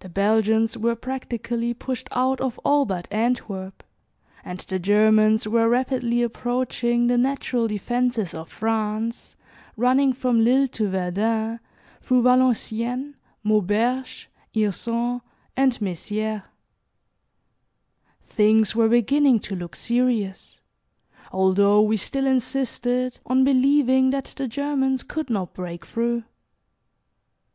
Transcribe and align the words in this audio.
The 0.00 0.08
Belgians 0.08 0.78
were 0.78 0.96
practically 0.96 1.74
pushed 1.74 2.08
out 2.10 2.40
of 2.40 2.58
all 2.64 2.86
but 2.86 3.06
Antwerp, 3.10 3.82
and 4.42 4.60
the 4.60 4.78
Germans 4.78 5.46
were 5.46 5.68
rapidly 5.68 6.22
approaching 6.22 7.06
the 7.06 7.18
natural 7.18 7.68
defences 7.68 8.32
of 8.32 8.48
France 8.50 9.36
running 9.76 10.14
from 10.14 10.42
Lille 10.42 10.68
to 10.68 10.88
Verdun, 10.88 11.60
through 12.00 12.22
Valenciennes, 12.22 13.14
Mauberge, 13.44 14.30
Hirson 14.54 15.20
and 15.54 15.78
Mezières. 15.80 16.44
Things 18.22 18.74
were 18.74 18.88
beginning 18.88 19.38
to 19.40 19.54
look 19.54 19.76
serious, 19.76 20.60
although 21.30 21.82
we 21.82 21.98
still 21.98 22.26
insisted 22.26 23.18
on 23.26 23.44
believing 23.44 24.08
that 24.12 24.32
the 24.38 24.48
Germans 24.48 25.02
could 25.02 25.28
not 25.28 25.52
break 25.52 25.84
through. 25.84 26.24